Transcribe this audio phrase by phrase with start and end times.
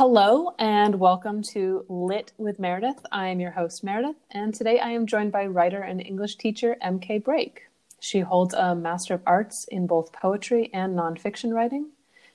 [0.00, 3.04] Hello and welcome to Lit with Meredith.
[3.12, 6.78] I am your host, Meredith, and today I am joined by writer and English teacher
[6.82, 7.64] MK Brake.
[8.00, 11.90] She holds a Master of Arts in both poetry and nonfiction writing.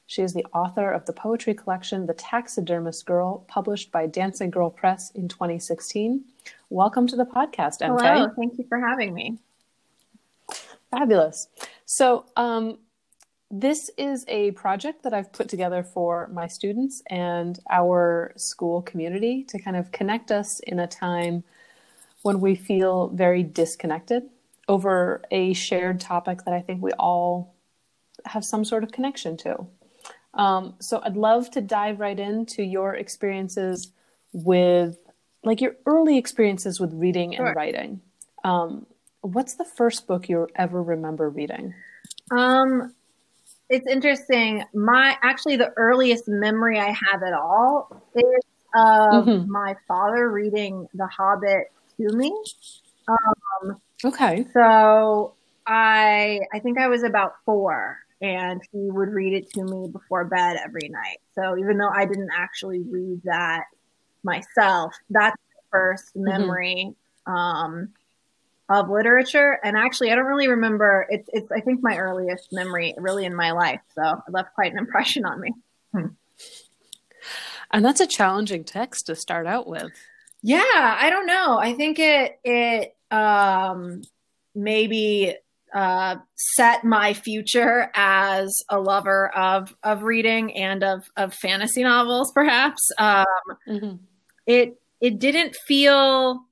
[0.06, 4.70] She is the author of the poetry collection The Taxidermist Girl, published by Dancing Girl
[4.70, 6.24] Press in 2016.
[6.70, 8.00] Welcome to the podcast, MK.
[8.00, 9.40] Hello, thank you for having me.
[10.92, 11.48] Fabulous.
[11.88, 12.78] So, um,
[13.52, 19.44] this is a project that I've put together for my students and our school community
[19.50, 21.44] to kind of connect us in a time
[22.24, 24.24] when we feel very disconnected
[24.68, 27.54] over a shared topic that I think we all
[28.26, 29.68] have some sort of connection to.
[30.34, 33.92] Um, so I'd love to dive right into your experiences
[34.34, 34.98] with,
[35.44, 37.46] like, your early experiences with reading sure.
[37.46, 38.02] and writing.
[38.44, 38.88] Um,
[39.22, 41.76] what's the first book you ever remember reading?
[42.32, 42.95] Um,
[43.70, 44.64] it's interesting.
[44.74, 48.44] My actually the earliest memory I have at all is
[48.76, 49.52] of mm-hmm.
[49.52, 52.34] my father reading The Hobbit to me.
[53.08, 54.46] Um, okay.
[54.54, 55.34] So
[55.66, 60.26] I I think I was about four, and he would read it to me before
[60.26, 61.20] bed every night.
[61.34, 63.66] So even though I didn't actually read that
[64.24, 66.24] myself, that's the first mm-hmm.
[66.26, 66.96] memory.
[67.28, 67.34] Mm-hmm.
[67.34, 67.90] Um,
[68.70, 69.60] of literature.
[69.64, 71.08] And actually, I don't really remember.
[71.10, 73.82] It's, it's I think, my earliest memory really in my life.
[73.94, 75.54] So it left quite an impression on me.
[75.94, 76.08] Hmm.
[77.72, 79.92] And that's a challenging text to start out with.
[80.42, 80.62] Yeah,
[81.00, 81.58] I don't know.
[81.58, 84.04] I think it it um,
[84.54, 85.36] maybe
[85.74, 92.32] uh, set my future as a lover of of reading and of of fantasy novels,
[92.32, 92.92] perhaps.
[92.98, 93.26] Um,
[93.68, 93.96] mm-hmm.
[94.46, 96.46] It it didn't feel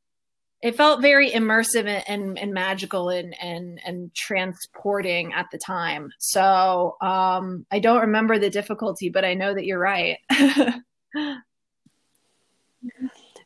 [0.64, 6.10] it felt very immersive and, and, and, magical and, and, and transporting at the time.
[6.20, 10.20] So um, I don't remember the difficulty, but I know that you're right.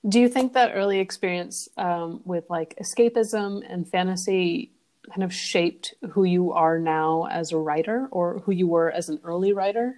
[0.08, 4.72] Do you think that early experience um, with like escapism and fantasy
[5.10, 9.10] kind of shaped who you are now as a writer or who you were as
[9.10, 9.96] an early writer?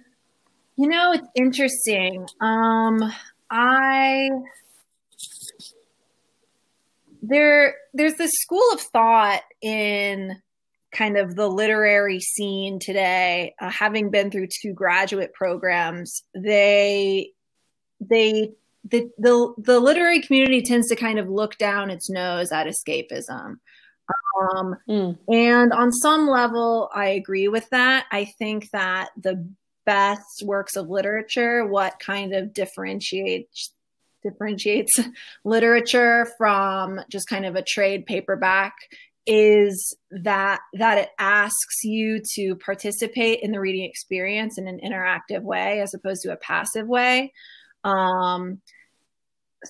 [0.76, 2.26] You know, it's interesting.
[2.40, 3.12] Um,
[3.50, 4.30] I
[7.22, 10.36] there there's this school of thought in
[10.92, 17.30] kind of the literary scene today uh, having been through two graduate programs they
[18.00, 18.52] they
[18.84, 23.56] the, the the literary community tends to kind of look down its nose at escapism
[24.40, 25.18] um, mm.
[25.28, 29.48] and on some level i agree with that i think that the
[29.86, 33.72] best works of literature what kind of differentiates
[34.22, 34.98] differentiates
[35.44, 38.74] literature from just kind of a trade paperback
[39.26, 45.42] is that that it asks you to participate in the reading experience in an interactive
[45.42, 47.32] way as opposed to a passive way.
[47.84, 48.60] Um,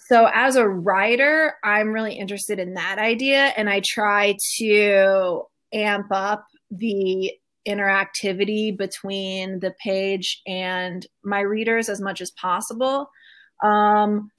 [0.06, 6.06] so as a writer i'm really interested in that idea and i try to amp
[6.12, 7.32] up the
[7.67, 13.11] interactivity between the page and my readers as much as possible.
[13.62, 14.31] Um,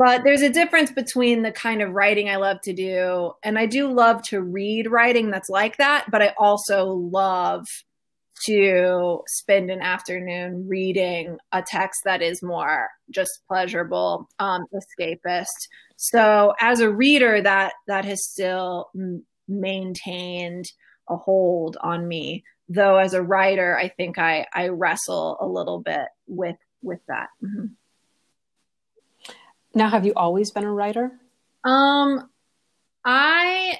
[0.00, 3.66] but there's a difference between the kind of writing I love to do, and I
[3.66, 7.66] do love to read writing that's like that, but I also love
[8.46, 15.68] to spend an afternoon reading a text that is more just pleasurable, um, escapist.
[15.96, 20.72] So as a reader, that that has still m- maintained
[21.10, 22.42] a hold on me.
[22.70, 27.28] Though as a writer, I think I I wrestle a little bit with with that.
[27.44, 27.66] Mm-hmm.
[29.74, 31.12] Now, have you always been a writer?
[31.64, 32.28] Um,
[33.04, 33.78] I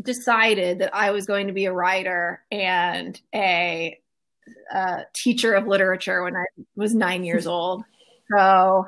[0.00, 3.98] decided that I was going to be a writer and a,
[4.72, 6.44] a teacher of literature when I
[6.76, 7.84] was nine years old.
[8.30, 8.86] So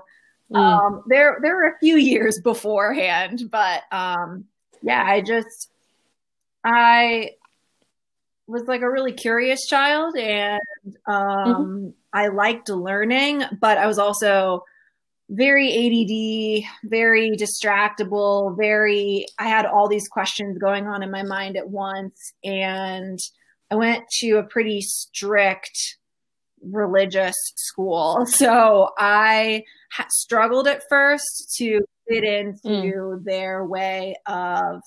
[0.53, 0.57] mm.
[0.57, 4.45] um, there there were a few years beforehand, but um,
[4.83, 5.71] yeah, I just
[6.65, 7.33] I
[8.47, 10.61] was like a really curious child, and
[11.07, 11.89] um, mm-hmm.
[12.13, 14.65] I liked learning, but I was also
[15.31, 21.57] very ADD, very distractible, very, I had all these questions going on in my mind
[21.57, 22.33] at once.
[22.43, 23.19] And
[23.71, 25.99] I went to a pretty strict
[26.61, 28.27] religious school.
[28.27, 29.63] So I
[29.93, 33.25] ha- struggled at first to fit into mm.
[33.25, 34.81] their way of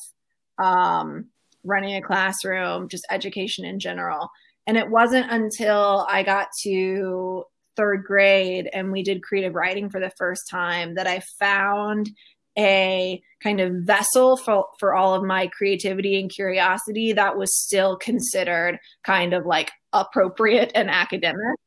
[0.61, 1.27] um,
[1.63, 4.29] running a classroom, just education in general.
[4.67, 9.99] And it wasn't until I got to third grade and we did creative writing for
[9.99, 12.11] the first time that I found
[12.57, 17.97] a kind of vessel for, for all of my creativity and curiosity that was still
[17.97, 21.57] considered kind of like appropriate and academic.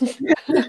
[0.00, 0.34] yeah.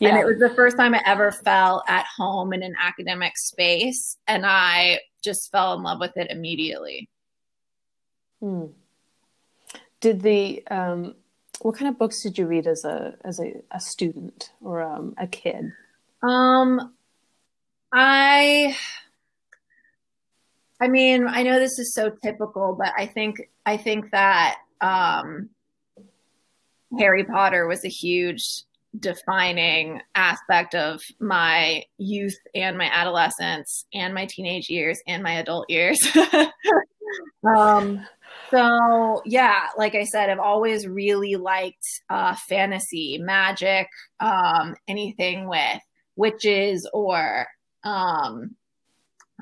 [0.00, 4.16] And it was the first time I ever felt at home in an academic space.
[4.26, 7.08] And I just fell in love with it immediately.
[8.40, 8.66] Hmm.
[10.00, 11.14] Did the, um,
[11.62, 15.14] what kind of books did you read as a, as a, a student or um,
[15.16, 15.72] a kid?
[16.22, 16.92] Um,
[17.92, 18.76] I,
[20.80, 25.50] I mean, I know this is so typical, but I think, I think that, um,
[26.98, 28.42] Harry Potter was a huge
[28.98, 35.70] defining aspect of my youth and my adolescence and my teenage years and my adult
[35.70, 35.98] years.
[37.56, 38.04] um,
[38.52, 43.88] so yeah, like I said, I've always really liked uh, fantasy, magic,
[44.20, 45.80] um, anything with
[46.16, 47.46] witches or
[47.84, 48.54] um,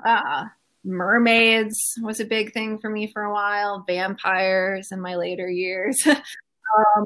[0.05, 0.45] uh,
[0.85, 3.85] mermaids was a big thing for me for a while.
[3.87, 6.07] Vampires in my later years.
[6.79, 7.05] Um,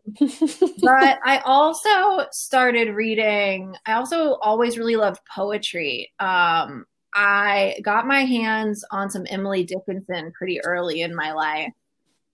[0.82, 6.12] but I also started reading, I also always really loved poetry.
[6.20, 6.84] Um,
[7.14, 11.72] I got my hands on some Emily Dickinson pretty early in my life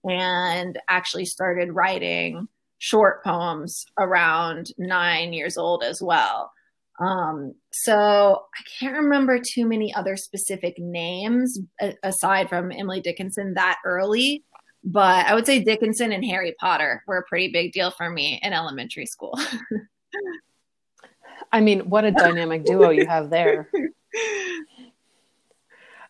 [0.03, 2.47] and actually started writing
[2.79, 6.51] short poems around nine years old as well.
[6.99, 11.59] Um, so I can't remember too many other specific names
[12.03, 14.43] aside from Emily Dickinson that early.
[14.83, 18.39] But I would say Dickinson and Harry Potter were a pretty big deal for me
[18.43, 19.39] in elementary school.
[21.51, 23.69] I mean, what a dynamic duo you have there.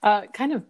[0.03, 0.63] Uh, kind of,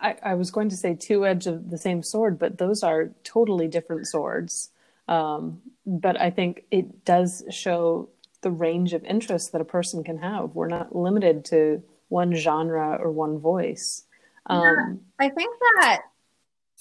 [0.00, 3.10] I, I, was going to say two edge of the same sword, but those are
[3.24, 4.70] totally different swords.
[5.08, 8.08] Um, but I think it does show
[8.42, 10.54] the range of interests that a person can have.
[10.54, 14.04] We're not limited to one genre or one voice.
[14.46, 16.02] Um, yeah, I think that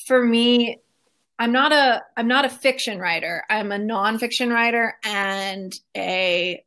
[0.06, 0.80] for me,
[1.40, 3.44] I'm not a I'm not a fiction writer.
[3.50, 6.64] I'm a nonfiction writer and a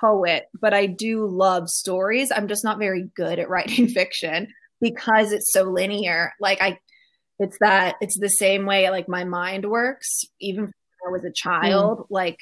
[0.00, 2.32] poet, but I do love stories.
[2.34, 4.48] I'm just not very good at writing fiction
[4.80, 6.32] because it's so linear.
[6.40, 6.78] Like I
[7.38, 10.72] it's that it's the same way like my mind works even when
[11.06, 12.00] I was a child.
[12.00, 12.06] Mm.
[12.10, 12.38] Like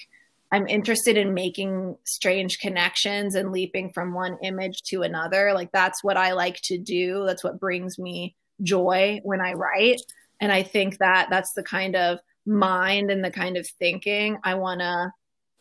[0.53, 5.53] I'm interested in making strange connections and leaping from one image to another.
[5.53, 7.25] Like that's what I like to do.
[7.27, 10.01] That's what brings me joy when I write.
[10.41, 14.55] And I think that that's the kind of mind and the kind of thinking I
[14.55, 15.13] want to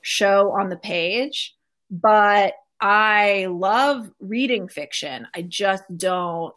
[0.04, 1.56] show on the page.
[1.90, 5.26] But I love reading fiction.
[5.34, 6.54] I just don't.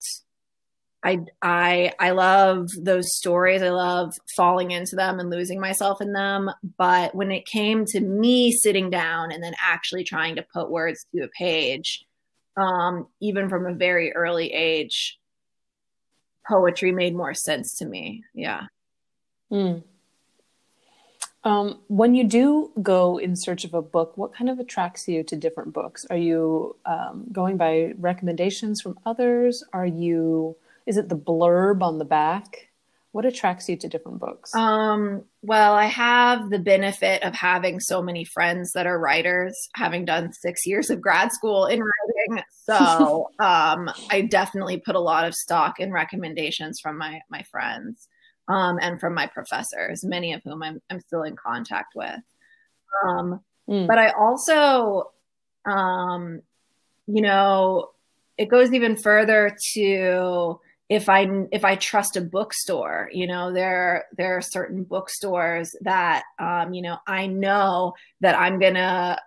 [1.04, 3.62] I I I love those stories.
[3.62, 6.50] I love falling into them and losing myself in them.
[6.76, 11.06] But when it came to me sitting down and then actually trying to put words
[11.14, 12.04] to a page,
[12.56, 15.20] um, even from a very early age,
[16.48, 18.24] poetry made more sense to me.
[18.34, 18.62] Yeah.
[19.52, 19.84] Mm.
[21.46, 25.22] Um, when you do go in search of a book, what kind of attracts you
[25.22, 26.04] to different books?
[26.10, 29.62] Are you um, going by recommendations from others?
[29.72, 30.56] Are you,
[30.86, 32.70] is it the blurb on the back?
[33.12, 34.56] What attracts you to different books?
[34.56, 40.04] Um, well, I have the benefit of having so many friends that are writers, having
[40.04, 42.42] done six years of grad school in writing.
[42.64, 48.08] So um, I definitely put a lot of stock in recommendations from my my friends
[48.48, 52.20] um, and from my professors, many of whom I'm I'm still in contact with.
[53.04, 53.86] Um, mm.
[53.86, 55.10] But I also,
[55.64, 56.42] um,
[57.06, 57.90] you know,
[58.38, 64.06] it goes even further to if I if I trust a bookstore, you know, there
[64.16, 69.18] there are certain bookstores that um, you know I know that I'm gonna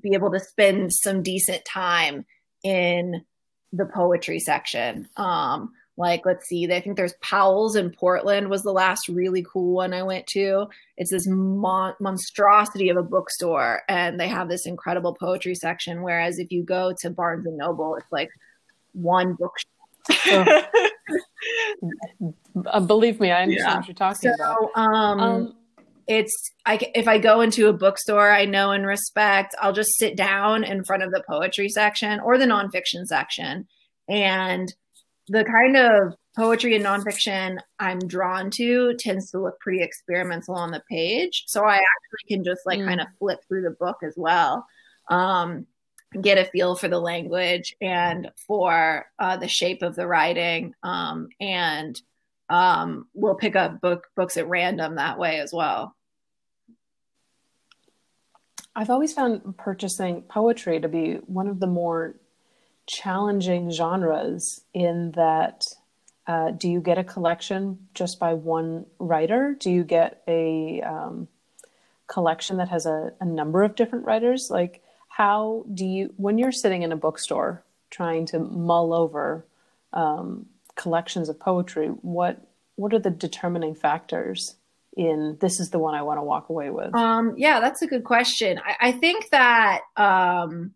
[0.00, 2.24] be able to spend some decent time
[2.62, 3.24] in
[3.72, 5.08] the poetry section.
[5.16, 9.74] Um, like let's see, I think there's Powell's in Portland was the last really cool
[9.74, 10.66] one I went to.
[10.96, 16.02] It's this mon- monstrosity of a bookstore, and they have this incredible poetry section.
[16.02, 18.30] Whereas if you go to Barnes and Noble, it's like
[18.92, 19.52] one book
[22.66, 23.76] uh, believe me, I understand yeah.
[23.76, 24.70] what you're talking so, about.
[24.74, 25.56] Um, um,
[26.06, 26.32] it's
[26.66, 30.64] I, if I go into a bookstore I know and respect, I'll just sit down
[30.64, 33.66] in front of the poetry section or the nonfiction section,
[34.08, 34.72] and
[35.28, 40.70] the kind of poetry and nonfiction I'm drawn to tends to look pretty experimental on
[40.70, 41.44] the page.
[41.46, 42.86] So I actually can just like mm.
[42.86, 44.66] kind of flip through the book as well.
[45.08, 45.66] Um,
[46.20, 51.28] get a feel for the language and for uh, the shape of the writing um,
[51.40, 52.00] and
[52.48, 55.96] um, we'll pick up book books at random that way as well
[58.76, 62.14] i've always found purchasing poetry to be one of the more
[62.86, 65.64] challenging genres in that
[66.26, 71.28] uh, do you get a collection just by one writer do you get a um,
[72.06, 76.52] collection that has a, a number of different writers, like how do you, when you're
[76.52, 79.46] sitting in a bookstore trying to mull over
[79.92, 84.56] um, collections of poetry, what what are the determining factors
[84.96, 86.92] in this is the one I want to walk away with?
[86.92, 88.58] Um, yeah, that's a good question.
[88.58, 90.74] I, I think that um,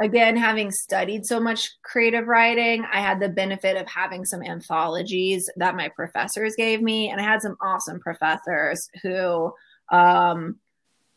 [0.00, 5.50] again, having studied so much creative writing, I had the benefit of having some anthologies
[5.56, 9.52] that my professors gave me, and I had some awesome professors who
[9.90, 10.56] um,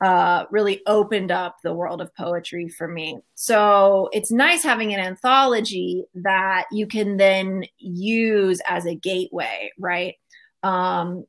[0.01, 3.19] uh, really opened up the world of poetry for me.
[3.35, 10.15] So it's nice having an anthology that you can then use as a gateway, right?
[10.63, 11.25] Um,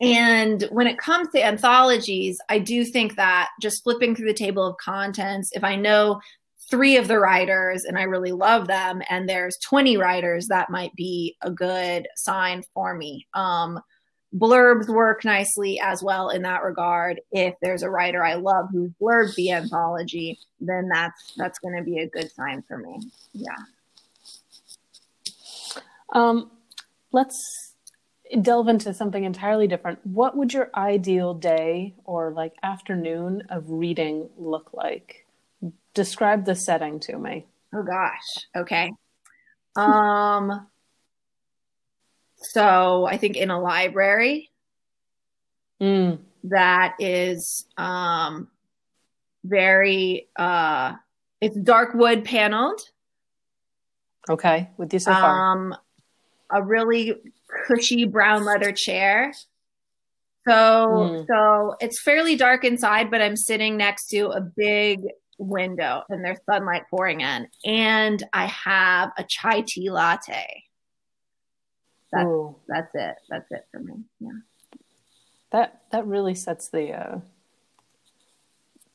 [0.00, 4.64] and when it comes to anthologies, I do think that just flipping through the table
[4.64, 6.20] of contents, if I know
[6.70, 10.94] three of the writers and I really love them, and there's 20 writers, that might
[10.94, 13.26] be a good sign for me.
[13.34, 13.80] Um,
[14.34, 17.20] blurbs work nicely as well in that regard.
[17.30, 21.82] If there's a writer I love who's blurbed the anthology, then that's that's going to
[21.82, 23.00] be a good sign for me.
[23.32, 23.56] Yeah.
[26.12, 26.50] Um,
[27.12, 27.74] let's
[28.42, 30.04] delve into something entirely different.
[30.04, 35.25] What would your ideal day or like afternoon of reading look like?
[35.96, 37.46] Describe the setting to me.
[37.74, 38.46] Oh gosh.
[38.54, 38.92] Okay.
[39.76, 40.66] Um
[42.38, 44.50] so I think in a library
[45.80, 46.18] mm.
[46.44, 48.48] that is um,
[49.44, 50.94] very, uh,
[51.40, 52.80] it's dark wood paneled.
[54.28, 55.52] Okay, with you so far.
[55.52, 55.76] Um,
[56.50, 57.14] a really
[57.66, 59.32] cushy brown leather chair.
[60.46, 61.26] So, mm.
[61.26, 65.00] so it's fairly dark inside, but I'm sitting next to a big
[65.38, 67.48] window and there's sunlight pouring in.
[67.64, 70.64] And I have a chai tea latte
[72.12, 72.56] that's Ooh.
[72.68, 73.16] that's it.
[73.28, 73.94] That's it for me.
[74.20, 74.30] Yeah.
[75.52, 77.18] That that really sets the uh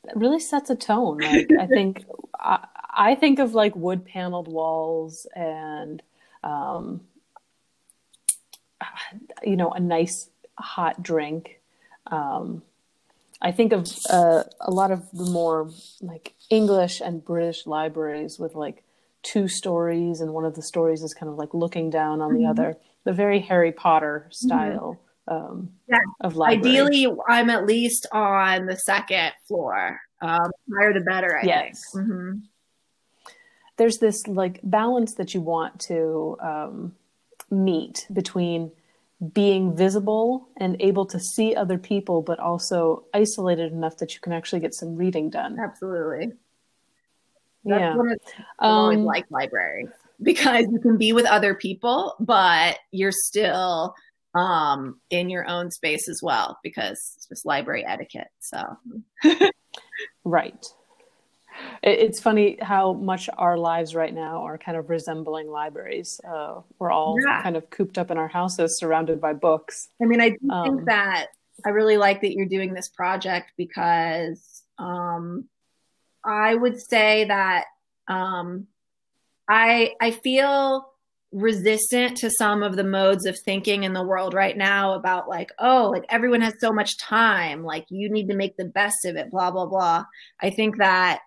[0.06, 1.20] that really sets a tone.
[1.20, 2.06] Like I think
[2.40, 6.02] I, I think of like wood paneled walls and
[6.44, 7.02] um
[9.44, 11.62] you know a nice hot drink.
[12.08, 12.64] Um
[13.42, 15.70] I think of uh, a lot of the more
[16.02, 18.84] like English and British libraries with like
[19.24, 22.44] two stories, and one of the stories is kind of like looking down on mm-hmm.
[22.44, 24.48] the other the very Harry Potter mm-hmm.
[24.48, 25.52] style mm-hmm.
[25.52, 25.98] um, yeah.
[26.20, 26.80] of library.
[26.80, 30.00] Ideally, I'm at least on the second floor.
[30.22, 31.38] Um, higher the better.
[31.38, 31.82] I yes.
[31.94, 32.06] think.
[32.06, 32.32] Mm-hmm.
[33.78, 36.96] There's this like balance that you want to um,
[37.50, 38.72] meet between
[39.34, 44.34] being visible and able to see other people, but also isolated enough that you can
[44.34, 45.58] actually get some reading done.
[45.60, 46.32] Absolutely.
[47.64, 48.16] That's yeah.
[48.60, 49.90] I always um, like libraries
[50.22, 53.94] because you can be with other people, but you're still
[54.34, 58.30] um, in your own space as well because it's just library etiquette.
[58.40, 58.78] So,
[60.24, 60.66] right.
[61.84, 66.22] It's funny how much our lives right now are kind of resembling libraries.
[66.28, 67.42] Uh, we're all yeah.
[67.42, 69.90] kind of cooped up in our houses, surrounded by books.
[70.02, 71.28] I mean, I do um, think that
[71.66, 75.48] I really like that you're doing this project because um,
[76.24, 77.66] I would say that
[78.08, 78.68] um,
[79.48, 80.88] I I feel
[81.32, 85.50] resistant to some of the modes of thinking in the world right now about like
[85.60, 89.16] oh like everyone has so much time like you need to make the best of
[89.16, 90.04] it blah blah blah
[90.42, 91.22] i think that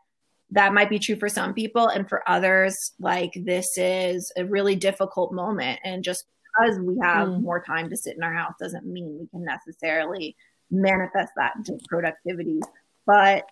[0.55, 4.77] that might be true for some people and for others like this is a really
[4.77, 6.25] difficult moment and just
[6.59, 7.43] because we have mm.
[7.43, 10.37] more time to sit in our house doesn't mean we can necessarily
[10.71, 12.61] manifest that into productivity
[13.07, 13.45] but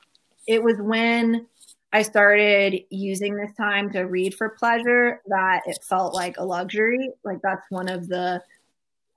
[0.46, 1.46] it was when
[1.92, 7.10] I started using this time to read for pleasure that it felt like a luxury.
[7.22, 8.42] Like that's one of the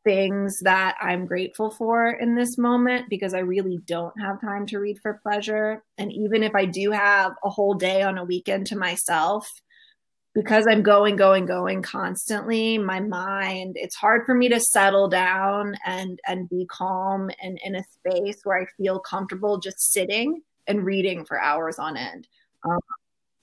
[0.06, 4.80] things that I'm grateful for in this moment because I really don't have time to
[4.80, 5.84] read for pleasure.
[5.98, 9.50] And even if I do have a whole day on a weekend to myself,
[10.34, 15.76] because I'm going, going, going constantly, my mind, it's hard for me to settle down
[15.86, 20.86] and and be calm and in a space where I feel comfortable just sitting and
[20.86, 22.28] reading for hours on end.
[22.64, 22.80] Um,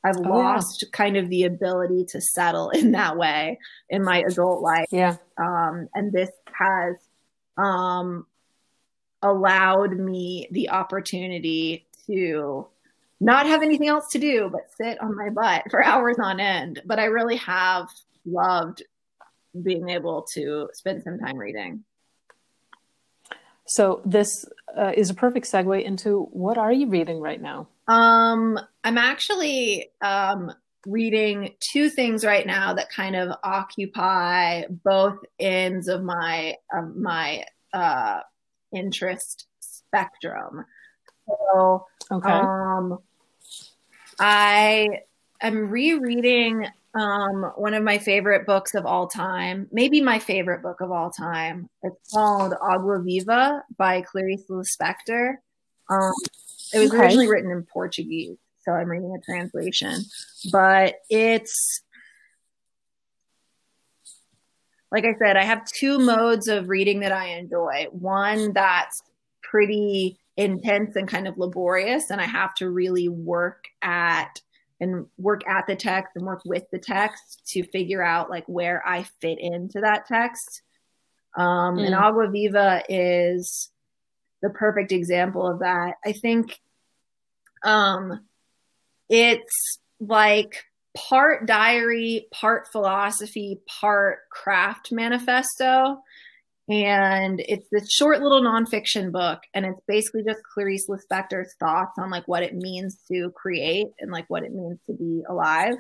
[0.05, 0.89] I've oh, lost yeah.
[0.93, 4.87] kind of the ability to settle in that way in my adult life.
[4.91, 5.17] Yeah.
[5.37, 6.97] Um, and this has
[7.57, 8.27] um,
[9.23, 12.67] allowed me the opportunity to
[13.21, 16.83] not have anything else to do but sit on my butt for hours on end.
[16.85, 17.89] But I really have
[18.25, 18.83] loved
[19.61, 21.85] being able to spend some time reading.
[23.67, 24.45] So this
[24.76, 27.69] uh, is a perfect segue into what are you reading right now?
[27.88, 30.52] Um, I'm actually um,
[30.87, 37.45] reading two things right now that kind of occupy both ends of my of my
[37.73, 38.21] uh,
[38.73, 40.64] interest spectrum.
[41.26, 42.31] So, okay.
[42.31, 42.99] um,
[44.19, 44.88] I
[45.41, 50.81] am rereading um, one of my favorite books of all time, maybe my favorite book
[50.81, 51.69] of all time.
[51.83, 55.37] It's called Agua Viva by Clarice Lispector.
[55.89, 56.13] Um,
[56.75, 56.99] it was okay.
[56.99, 60.03] originally written in Portuguese, so I'm reading a translation.
[60.51, 61.83] But it's
[64.91, 67.87] like I said, I have two modes of reading that I enjoy.
[67.91, 69.03] One that's
[69.43, 74.41] pretty intense and kind of laborious, and I have to really work at
[74.83, 78.83] and work at the text and work with the text to figure out like where
[78.85, 80.62] I fit into that text.
[81.37, 81.87] Um, mm.
[81.87, 83.71] And Agua Viva is
[84.43, 85.95] the perfect example of that.
[86.05, 86.59] I think
[87.62, 88.27] um,
[89.09, 90.65] it's like
[90.97, 96.03] part diary, part philosophy, part craft manifesto.
[96.69, 102.11] And it's this short little nonfiction book, and it's basically just Clarice Lispector's thoughts on
[102.11, 105.75] like what it means to create and like what it means to be alive.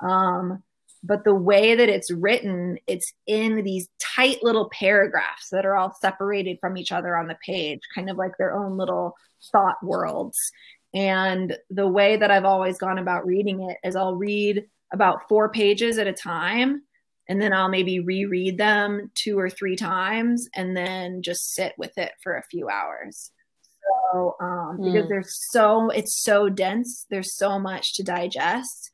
[0.00, 0.62] Um,
[1.04, 5.94] but the way that it's written, it's in these tight little paragraphs that are all
[6.00, 9.14] separated from each other on the page, kind of like their own little
[9.52, 10.36] thought worlds.
[10.92, 15.50] And the way that I've always gone about reading it is I'll read about four
[15.50, 16.82] pages at a time
[17.28, 21.96] and then I'll maybe reread them two or three times and then just sit with
[21.98, 23.30] it for a few hours.
[24.12, 24.84] So, um, mm.
[24.92, 28.90] because there's so, it's so dense, there's so much to digest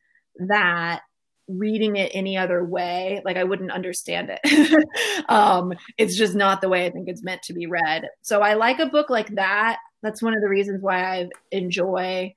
[0.48, 1.02] that
[1.46, 4.84] reading it any other way, like I wouldn't understand it.
[5.28, 8.08] um, it's just not the way I think it's meant to be read.
[8.22, 9.78] So I like a book like that.
[10.02, 12.34] That's one of the reasons why I enjoy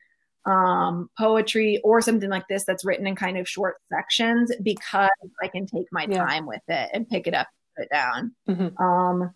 [0.48, 5.10] um, poetry or something like this that's written in kind of short sections because
[5.44, 6.26] I can take my yeah.
[6.26, 8.34] time with it and pick it up, put it down.
[8.48, 8.82] Mm-hmm.
[8.82, 9.32] Um,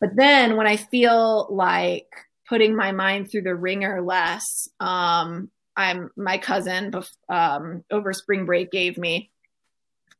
[0.00, 2.08] but then when I feel like
[2.46, 6.92] putting my mind through the wringer less, um, I'm my cousin
[7.28, 9.30] um, over spring break gave me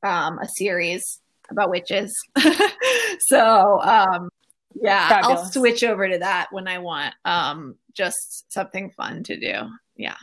[0.02, 1.20] um, a series
[1.50, 2.12] about witches.
[3.28, 4.30] so um,
[4.74, 5.38] yeah, Fabulous.
[5.38, 10.16] I'll switch over to that when I want um, just something fun to do yeah.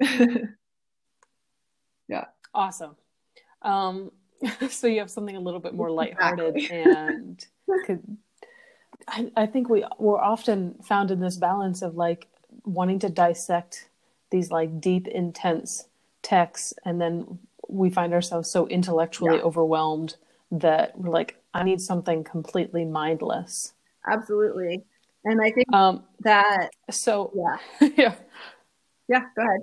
[2.08, 2.26] yeah.
[2.54, 2.96] Awesome.
[3.62, 4.12] Um,
[4.70, 6.82] so you have something a little bit more lighthearted exactly.
[6.82, 7.46] and
[7.86, 8.16] could,
[9.08, 12.28] I, I think we we're often found in this balance of like
[12.64, 13.88] wanting to dissect
[14.30, 15.86] these like deep, intense
[16.22, 19.42] texts, and then we find ourselves so intellectually yeah.
[19.42, 20.16] overwhelmed
[20.50, 23.72] that we're like, I need something completely mindless.
[24.08, 24.84] Absolutely.
[25.24, 27.88] And I think um, that so yeah.
[27.96, 28.14] yeah.
[29.08, 29.60] Yeah, go ahead.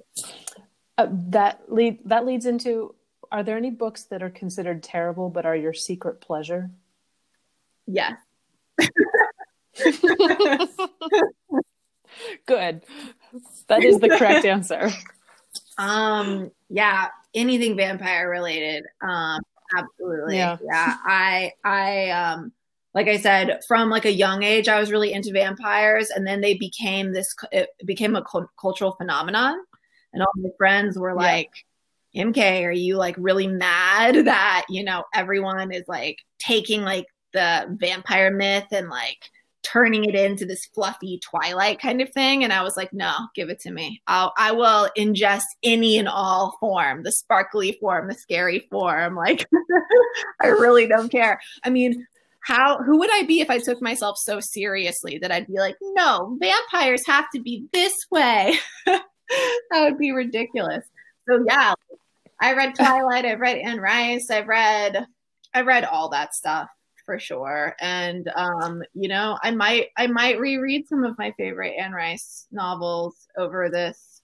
[0.97, 2.95] Uh, that lead that leads into
[3.31, 6.69] are there any books that are considered terrible but are your secret pleasure?
[7.87, 8.13] Yes.
[12.45, 12.83] Good.
[13.67, 14.89] That is the correct answer.
[15.77, 18.85] Um yeah, anything vampire related.
[19.01, 19.41] Um
[19.75, 20.37] absolutely.
[20.37, 20.57] Yeah.
[20.63, 20.97] yeah.
[21.05, 22.51] I I um
[22.93, 26.41] like I said, from like a young age, I was really into vampires, and then
[26.41, 27.33] they became this.
[27.51, 28.23] It became a
[28.59, 29.57] cultural phenomenon,
[30.13, 31.49] and all my friends were like,
[32.11, 32.25] yeah.
[32.25, 37.65] "MK, are you like really mad that you know everyone is like taking like the
[37.79, 39.17] vampire myth and like
[39.63, 43.49] turning it into this fluffy Twilight kind of thing?" And I was like, "No, give
[43.49, 44.01] it to me.
[44.07, 49.15] I'll I will ingest any and all form, the sparkly form, the scary form.
[49.15, 49.47] Like,
[50.41, 51.39] I really don't care.
[51.63, 52.05] I mean."
[52.43, 55.77] How who would I be if I took myself so seriously that I'd be like,
[55.81, 58.55] no, vampires have to be this way.
[58.85, 59.03] that
[59.71, 60.85] would be ridiculous.
[61.27, 61.73] So yeah,
[62.41, 65.07] I read Twilight, I've read Anne Rice, I've read
[65.53, 66.67] I've read all that stuff
[67.05, 67.75] for sure.
[67.79, 72.47] And um, you know, I might I might reread some of my favorite Anne Rice
[72.51, 74.21] novels over this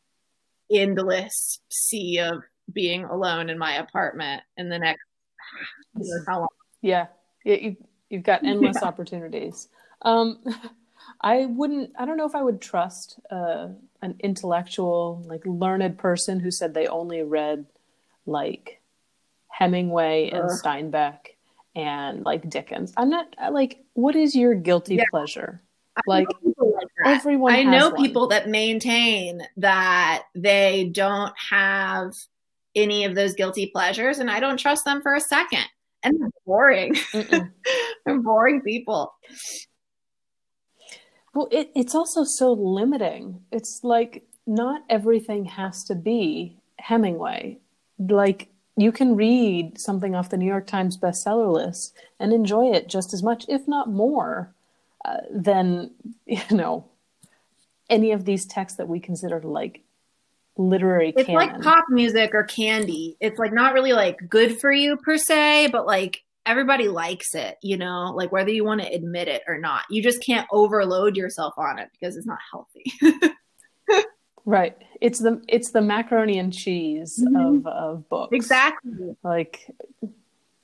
[0.71, 5.01] endless sea of being alone in my apartment in the next
[6.27, 6.47] how long.
[6.81, 7.07] Yeah.
[7.43, 7.77] You,
[8.09, 8.87] You've got endless yeah.
[8.87, 9.67] opportunities.
[10.01, 10.39] Um,
[11.21, 11.91] I wouldn't.
[11.97, 13.69] I don't know if I would trust uh,
[14.01, 17.65] an intellectual, like learned person who said they only read
[18.25, 18.81] like
[19.47, 20.53] Hemingway and uh.
[20.53, 21.17] Steinbeck
[21.75, 22.93] and like Dickens.
[22.97, 23.83] I'm not like.
[23.93, 25.05] What is your guilty yeah.
[25.11, 25.61] pleasure?
[26.07, 27.53] like, like everyone.
[27.53, 28.01] I know one.
[28.01, 32.15] people that maintain that they don't have
[32.75, 35.65] any of those guilty pleasures, and I don't trust them for a second
[36.03, 36.95] and they're boring.
[37.13, 39.13] they're boring people.
[41.33, 43.41] Well, it, it's also so limiting.
[43.51, 47.59] It's like not everything has to be Hemingway.
[47.99, 52.87] Like you can read something off the New York Times bestseller list and enjoy it
[52.87, 54.53] just as much, if not more,
[55.05, 55.91] uh, than
[56.25, 56.85] you know
[57.89, 59.81] any of these texts that we consider like
[60.59, 61.35] literary it's canon.
[61.35, 63.15] like pop music or candy.
[63.19, 67.57] It's like not really like good for you per se but like everybody likes it
[67.63, 68.11] you know?
[68.15, 71.79] Like whether you want to admit it or not you just can't overload yourself on
[71.79, 72.91] it because it's not healthy.
[74.45, 74.75] Right.
[74.99, 77.59] It's the it's the macaroni and cheese Mhm.
[77.59, 78.31] of of books.
[78.33, 79.15] Exactly.
[79.21, 79.69] Like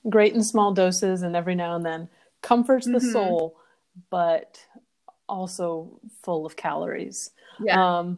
[0.10, 2.10] great in small doses and every now and then
[2.42, 3.12] comforts the Mhm.
[3.12, 3.58] soul
[4.10, 4.60] but
[5.30, 7.30] also full of calories.
[7.60, 8.00] Yeah.
[8.00, 8.18] Um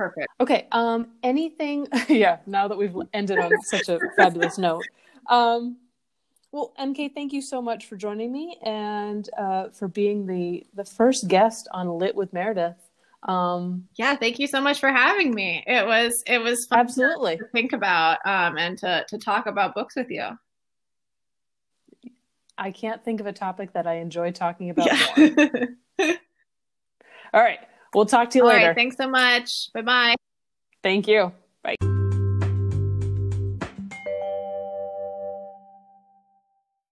[0.00, 0.28] perfect.
[0.40, 4.82] Okay um anything yeah now that we've ended on such a fabulous note.
[5.28, 5.76] Um
[6.52, 10.84] well mk thank you so much for joining me and uh for being the the
[10.84, 12.78] first guest on lit with meredith.
[13.24, 15.62] Um yeah thank you so much for having me.
[15.66, 17.36] It was it was fun absolutely.
[17.36, 20.38] to think about um and to to talk about books with you.
[22.56, 25.68] I can't think of a topic that i enjoy talking about more.
[27.34, 27.60] All right
[27.94, 28.68] we'll talk to you All later.
[28.68, 29.72] right thanks so much.
[29.72, 30.14] Bye bye
[30.82, 31.32] thank you.
[31.62, 32.09] Bye